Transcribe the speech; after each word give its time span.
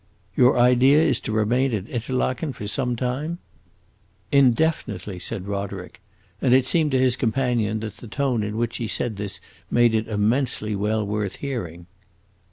"Your 0.35 0.57
idea 0.57 0.99
is 0.99 1.19
to 1.19 1.31
remain 1.31 1.71
at 1.75 1.87
Interlaken 1.87 2.53
some 2.65 2.95
time?" 2.95 3.37
"Indefinitely!" 4.31 5.19
said 5.19 5.47
Roderick; 5.47 6.01
and 6.41 6.55
it 6.55 6.65
seemed 6.65 6.89
to 6.93 6.99
his 6.99 7.15
companion 7.15 7.81
that 7.81 7.97
the 7.97 8.07
tone 8.07 8.41
in 8.41 8.57
which 8.57 8.77
he 8.77 8.87
said 8.87 9.17
this 9.17 9.39
made 9.69 9.93
it 9.93 10.07
immensely 10.07 10.75
well 10.75 11.05
worth 11.05 11.35
hearing. 11.35 11.85